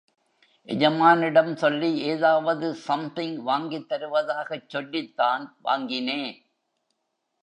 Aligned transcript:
எஜமானிடம் 0.67 1.55
சொல்லி 1.55 1.97
ஏதாவது 1.97 2.73
சம்திங் 2.75 3.43
வாங்கித் 3.43 3.89
தருவதாகச் 3.89 4.69
சொல்லித்தான் 4.69 5.57
வாங்கினே. 5.63 6.21